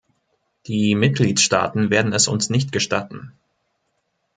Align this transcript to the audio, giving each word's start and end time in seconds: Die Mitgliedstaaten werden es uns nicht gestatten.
Die 0.65 0.95
Mitgliedstaaten 0.95 1.91
werden 1.91 2.11
es 2.11 2.27
uns 2.27 2.49
nicht 2.49 2.71
gestatten. 2.71 3.33